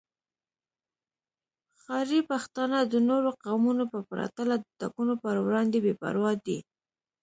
[1.81, 6.59] ښاري پښتانه د نورو قومونو په پرتله د ټاکنو پر وړاندې بې پروا دي